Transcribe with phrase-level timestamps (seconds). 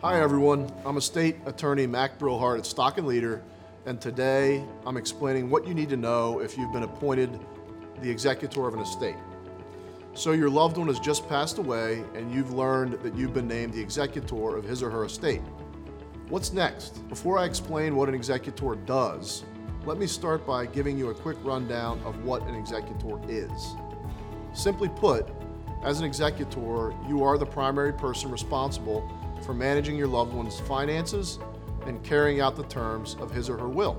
[0.00, 3.42] Hi everyone, I'm estate attorney Mac Brillhart at Stock and Leader,
[3.84, 7.36] and today I'm explaining what you need to know if you've been appointed
[8.00, 9.16] the executor of an estate.
[10.14, 13.72] So your loved one has just passed away and you've learned that you've been named
[13.72, 15.42] the executor of his or her estate.
[16.28, 17.08] What's next?
[17.08, 19.42] Before I explain what an executor does,
[19.84, 23.74] let me start by giving you a quick rundown of what an executor is.
[24.52, 25.26] Simply put,
[25.82, 29.10] as an executor, you are the primary person responsible
[29.44, 31.38] for managing your loved one's finances
[31.86, 33.96] and carrying out the terms of his or her will.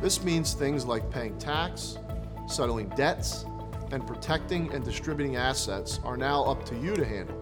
[0.00, 1.98] This means things like paying tax,
[2.46, 3.46] settling debts,
[3.90, 7.40] and protecting and distributing assets are now up to you to handle.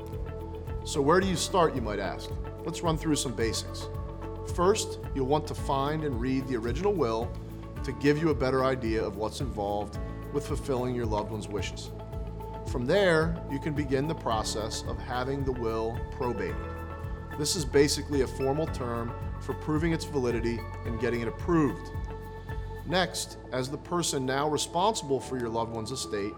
[0.84, 2.30] So, where do you start, you might ask?
[2.64, 3.88] Let's run through some basics.
[4.54, 7.30] First, you'll want to find and read the original will
[7.84, 9.98] to give you a better idea of what's involved
[10.32, 11.90] with fulfilling your loved one's wishes.
[12.70, 16.56] From there, you can begin the process of having the will probated.
[17.42, 21.90] This is basically a formal term for proving its validity and getting it approved.
[22.86, 26.34] Next, as the person now responsible for your loved one's estate,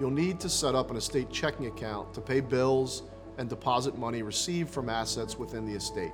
[0.00, 3.04] you'll need to set up an estate checking account to pay bills
[3.38, 6.10] and deposit money received from assets within the estate.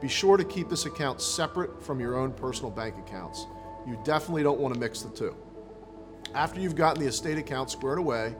[0.00, 3.46] Be sure to keep this account separate from your own personal bank accounts.
[3.86, 5.36] You definitely don't want to mix the two.
[6.34, 8.34] After you've gotten the estate account squared away,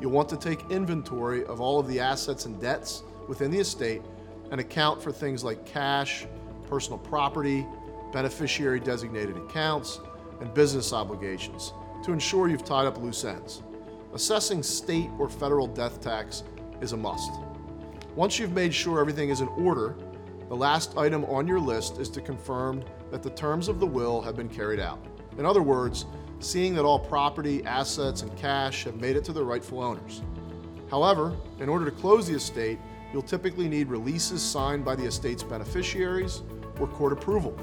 [0.00, 4.02] you'll want to take inventory of all of the assets and debts within the estate
[4.52, 6.26] and account for things like cash,
[6.68, 7.66] personal property,
[8.12, 9.98] beneficiary designated accounts,
[10.40, 11.72] and business obligations
[12.04, 13.62] to ensure you've tied up loose ends.
[14.12, 16.44] Assessing state or federal death tax
[16.82, 17.32] is a must.
[18.14, 19.96] Once you've made sure everything is in order,
[20.50, 24.20] the last item on your list is to confirm that the terms of the will
[24.20, 25.02] have been carried out.
[25.38, 26.04] In other words,
[26.40, 30.20] seeing that all property, assets, and cash have made it to the rightful owners.
[30.90, 32.78] However, in order to close the estate,
[33.12, 36.42] you'll typically need releases signed by the estate's beneficiaries
[36.80, 37.56] or court approval.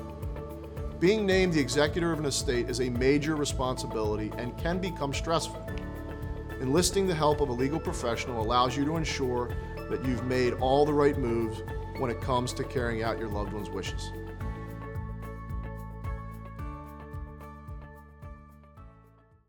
[1.00, 5.66] Being named the executor of an estate is a major responsibility and can become stressful.
[6.60, 9.50] Enlisting the help of a legal professional allows you to ensure
[9.90, 11.64] that you've made all the right moves
[11.98, 14.12] when it comes to carrying out your loved one's wishes.